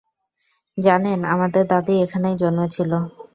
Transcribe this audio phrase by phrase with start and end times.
[0.77, 2.91] জানেন, আমাদের দাদি এখানেই জন্মেছিল।